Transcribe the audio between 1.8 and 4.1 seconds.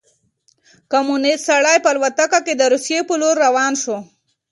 په الوتکه کې د روسيې په لور روان شو.